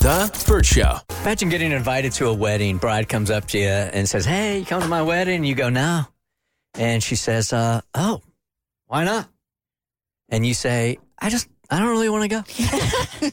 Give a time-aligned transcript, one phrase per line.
[0.00, 0.98] The Bert Show.
[1.22, 2.78] Imagine getting invited to a wedding.
[2.78, 5.44] Bride comes up to you and says, Hey, you come to my wedding?
[5.44, 6.04] You go, No.
[6.74, 8.20] And she says, uh, Oh,
[8.86, 9.28] why not?
[10.28, 12.38] And you say, I just, I don't really want to go.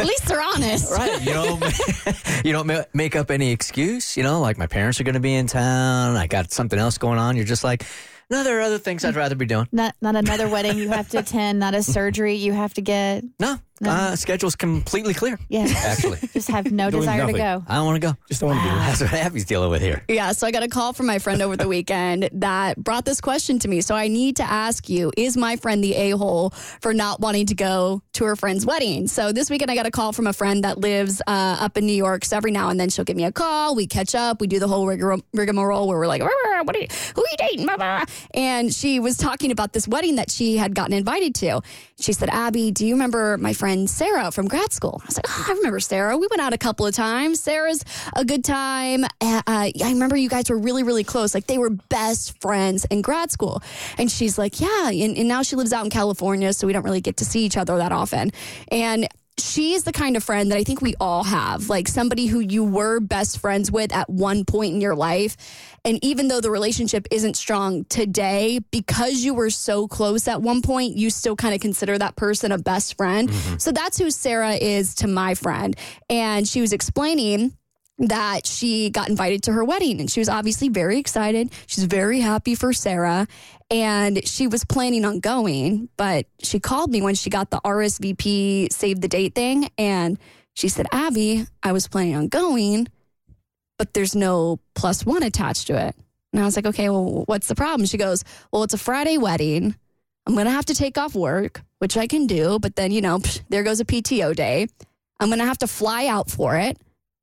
[0.00, 0.90] At least they're honest.
[0.90, 1.20] Right.
[1.20, 1.62] You don't,
[2.44, 5.34] you don't make up any excuse, you know, like my parents are going to be
[5.34, 6.16] in town.
[6.16, 7.36] I got something else going on.
[7.36, 7.84] You're just like,
[8.30, 9.66] no, there are other things I'd rather be doing.
[9.72, 13.24] Not not another wedding you have to attend, not a surgery you have to get.
[13.40, 13.90] No, No.
[13.90, 15.38] Uh, schedule's completely clear.
[15.48, 15.66] Yeah.
[15.74, 17.36] Actually, Just have no Doing desire nothing.
[17.36, 17.64] to go.
[17.66, 18.14] I don't want to go.
[18.28, 18.78] Just don't want to do it.
[18.78, 20.04] That's what Abby's dealing with here.
[20.06, 23.20] Yeah, so I got a call from my friend over the weekend that brought this
[23.22, 23.80] question to me.
[23.80, 26.50] So I need to ask you Is my friend the a hole
[26.82, 29.06] for not wanting to go to her friend's wedding?
[29.06, 31.86] So this weekend, I got a call from a friend that lives uh, up in
[31.86, 32.26] New York.
[32.26, 33.74] So every now and then she'll give me a call.
[33.74, 34.40] We catch up.
[34.42, 36.28] We do the whole rigor- rigmarole where we're like, "Rrr,
[36.62, 37.66] what are you, Who are you dating?
[37.66, 38.04] Blah, blah.
[38.34, 41.60] And she was talking about this wedding that she had gotten invited to.
[41.98, 45.00] She said, Abby, do you remember my friend Sarah from grad school?
[45.02, 46.16] I was like, oh, I remember Sarah.
[46.16, 47.40] We went out a couple of times.
[47.40, 49.04] Sarah's a good time.
[49.20, 51.34] Uh, uh, I remember you guys were really, really close.
[51.34, 53.62] Like they were best friends in grad school.
[53.98, 54.88] And she's like, yeah.
[54.88, 57.44] And, and now she lives out in California, so we don't really get to see
[57.44, 58.30] each other that often.
[58.70, 59.08] And
[59.40, 62.64] she's the kind of friend that I think we all have, like somebody who you
[62.64, 65.36] were best friends with at one point in your life.
[65.84, 70.62] And even though the relationship isn't strong today, because you were so close at one
[70.62, 73.28] point, you still kind of consider that person a best friend.
[73.28, 73.58] Mm-hmm.
[73.58, 75.76] So that's who Sarah is to my friend.
[76.08, 77.56] And she was explaining
[78.00, 81.52] that she got invited to her wedding and she was obviously very excited.
[81.66, 83.28] She's very happy for Sarah
[83.70, 88.72] and she was planning on going, but she called me when she got the RSVP
[88.72, 90.18] save the date thing and
[90.54, 92.88] she said, "Abby, I was planning on going,
[93.78, 95.94] but there's no plus 1 attached to it."
[96.32, 99.18] And I was like, "Okay, well, what's the problem?" She goes, "Well, it's a Friday
[99.18, 99.76] wedding.
[100.26, 103.00] I'm going to have to take off work, which I can do, but then, you
[103.00, 104.68] know, psh, there goes a PTO day.
[105.18, 106.78] I'm going to have to fly out for it."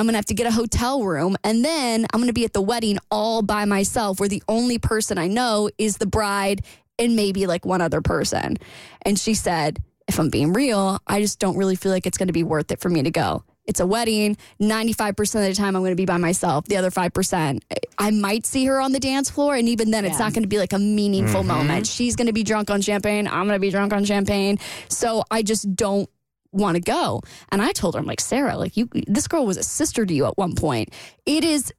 [0.00, 2.62] I'm gonna have to get a hotel room and then I'm gonna be at the
[2.62, 6.64] wedding all by myself where the only person I know is the bride
[6.98, 8.56] and maybe like one other person.
[9.02, 9.78] And she said,
[10.08, 12.80] if I'm being real, I just don't really feel like it's gonna be worth it
[12.80, 13.44] for me to go.
[13.66, 14.36] It's a wedding.
[14.60, 16.64] 95% of the time, I'm going to be by myself.
[16.64, 17.62] The other 5%,
[17.98, 19.54] I might see her on the dance floor.
[19.54, 21.48] And even then, it's not going to be like a meaningful mm-hmm.
[21.48, 21.86] moment.
[21.86, 23.28] She's going to be drunk on champagne.
[23.28, 24.58] I'm going to be drunk on champagne.
[24.88, 26.10] So I just don't
[26.52, 27.22] want to go.
[27.50, 30.14] And I told her, I'm like, Sarah, like you, this girl was a sister to
[30.14, 30.92] you at one point.
[31.26, 31.72] It is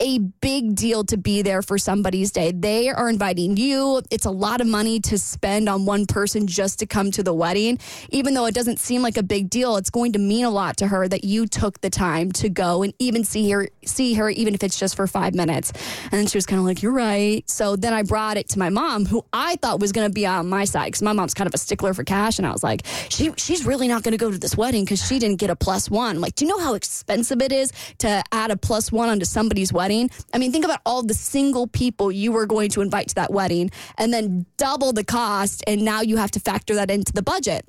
[0.00, 2.52] a big deal to be there for somebody's day.
[2.52, 4.00] They are inviting you.
[4.12, 7.34] It's a lot of money to spend on one person just to come to the
[7.34, 7.80] wedding.
[8.10, 10.76] Even though it doesn't seem like a big deal, it's going to mean a lot
[10.76, 14.30] to her that you took the time to go and even see her see her
[14.30, 15.72] even if it's just for 5 minutes.
[16.04, 18.58] And then she was kind of like, "You're right." So then I brought it to
[18.58, 21.34] my mom who I thought was going to be on my side cuz my mom's
[21.34, 24.12] kind of a stickler for cash and I was like, "She she's really not going
[24.12, 26.50] to go to this wedding cuz she didn't get a plus 1." Like, do you
[26.50, 29.87] know how expensive it is to add a plus 1 onto somebody's wedding?
[30.32, 33.32] I mean, think about all the single people you were going to invite to that
[33.32, 35.64] wedding and then double the cost.
[35.66, 37.64] And now you have to factor that into the budget.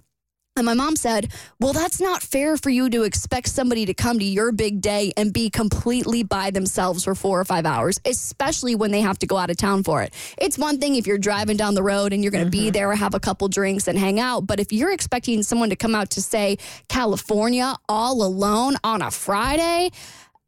[0.60, 1.32] And my mom said,
[1.62, 5.14] Well, that's not fair for you to expect somebody to come to your big day
[5.16, 9.26] and be completely by themselves for four or five hours, especially when they have to
[9.26, 10.14] go out of town for it.
[10.38, 12.72] It's one thing if you're driving down the road and you're going to be mm-hmm.
[12.72, 14.48] there, have a couple drinks and hang out.
[14.48, 16.58] But if you're expecting someone to come out to, say,
[16.90, 19.92] California all alone on a Friday,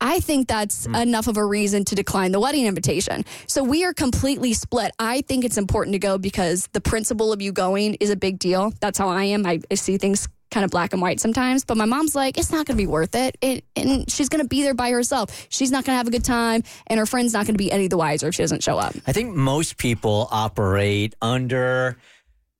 [0.01, 0.95] I think that's hmm.
[0.95, 3.23] enough of a reason to decline the wedding invitation.
[3.47, 4.91] So we are completely split.
[4.99, 8.39] I think it's important to go because the principle of you going is a big
[8.39, 8.73] deal.
[8.81, 9.45] That's how I am.
[9.45, 11.63] I, I see things kind of black and white sometimes.
[11.63, 13.37] But my mom's like, it's not going to be worth it.
[13.41, 15.47] it and she's going to be there by herself.
[15.49, 16.63] She's not going to have a good time.
[16.87, 18.93] And her friend's not going to be any the wiser if she doesn't show up.
[19.07, 21.97] I think most people operate under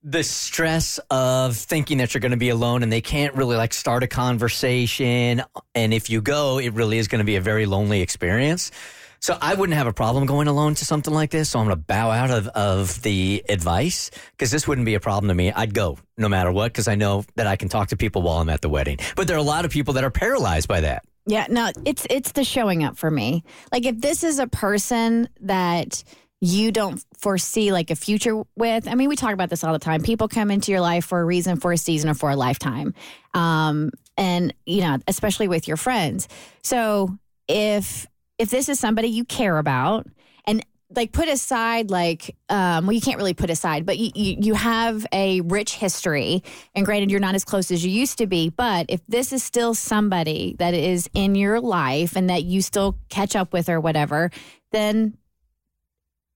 [0.04, 3.74] the stress of thinking that you're going to be alone and they can't really like
[3.74, 5.44] start a conversation.
[5.76, 8.72] And if you go, it really is going to be a very lonely experience.
[9.20, 11.52] So I wouldn't have a problem going alone to something like this.
[11.52, 15.00] So I'm going to bow out of, of the advice because this wouldn't be a
[15.00, 15.52] problem to me.
[15.52, 18.40] I'd go no matter what because I know that I can talk to people while
[18.40, 18.98] I'm at the wedding.
[19.16, 21.04] But there are a lot of people that are paralyzed by that.
[21.28, 23.44] Yeah, no, it's it's the showing up for me.
[23.72, 26.04] Like if this is a person that
[26.42, 28.88] you don't foresee like a future with.
[28.88, 30.02] I mean, we talk about this all the time.
[30.02, 32.96] People come into your life for a reason, for a season, or for a lifetime.
[33.36, 36.28] Um, and you know, especially with your friends.
[36.64, 37.16] So
[37.48, 38.08] if
[38.40, 40.08] if this is somebody you care about
[40.46, 40.66] and
[40.96, 44.54] like put aside like um, well you can't really put aside but you, you, you
[44.56, 46.44] have a rich history
[46.76, 49.44] and granted you're not as close as you used to be but if this is
[49.44, 53.80] still somebody that is in your life and that you still catch up with or
[53.80, 54.30] whatever
[54.72, 55.18] then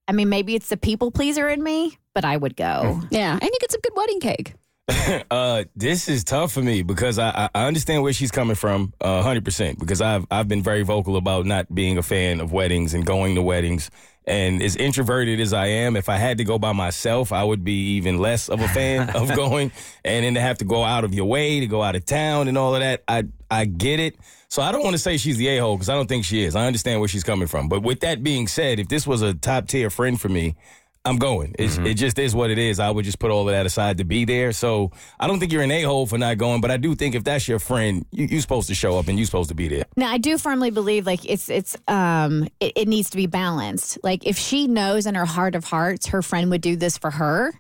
[0.07, 3.43] i mean maybe it's the people pleaser in me but i would go Yeah, and
[3.43, 4.53] you get some good wedding cake.
[5.31, 9.23] uh, this is tough for me because I, I understand where she's coming from, uh,
[9.23, 9.79] hundred percent.
[9.79, 13.33] Because I've I've been very vocal about not being a fan of weddings and going
[13.35, 13.89] to weddings.
[14.27, 17.63] And as introverted as I am, if I had to go by myself, I would
[17.63, 19.71] be even less of a fan of going.
[20.03, 22.47] And then to have to go out of your way to go out of town
[22.47, 24.17] and all of that, I I get it.
[24.47, 26.43] So I don't want to say she's the a hole because I don't think she
[26.43, 26.55] is.
[26.55, 27.67] I understand where she's coming from.
[27.69, 30.55] But with that being said, if this was a top tier friend for me,
[31.05, 31.55] I'm going.
[31.59, 32.79] It's, It just is what it is.
[32.79, 34.51] I would just put all of that aside to be there.
[34.51, 37.13] So I don't think you're an a hole for not going, but I do think
[37.13, 39.67] if that's your friend, you, you're supposed to show up and you're supposed to be
[39.67, 39.85] there.
[39.95, 43.99] Now, I do firmly believe like it's it's um it, it needs to be balanced.
[44.03, 47.11] Like if she knows in her heart of hearts her friend would do this for
[47.11, 47.53] her,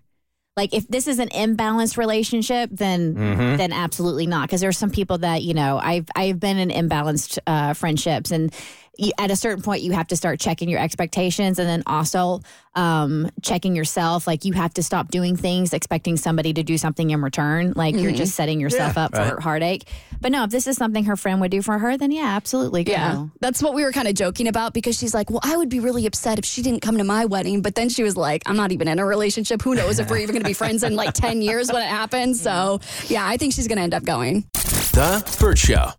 [0.57, 3.13] like if this is an imbalanced relationship, then
[3.57, 4.47] then absolutely not.
[4.47, 8.53] Because there's some people that you know I've I've been in imbalanced uh, friendships, and
[8.97, 12.41] you, at a certain point you have to start checking your expectations, and then also
[12.75, 14.27] um, checking yourself.
[14.27, 17.73] Like you have to stop doing things expecting somebody to do something in return.
[17.75, 19.87] Like you're just setting yourself up for heartache.
[20.21, 22.83] But no, if this is something her friend would do for her, then yeah, absolutely.
[22.83, 22.91] Go.
[22.91, 23.27] Yeah.
[23.39, 25.79] That's what we were kind of joking about because she's like, well, I would be
[25.79, 27.61] really upset if she didn't come to my wedding.
[27.61, 29.61] But then she was like, I'm not even in a relationship.
[29.61, 31.89] Who knows if we're even going to be friends in like 10 years when it
[31.89, 32.41] happens.
[32.41, 34.45] So, yeah, I think she's going to end up going.
[34.53, 35.91] The Bert Show.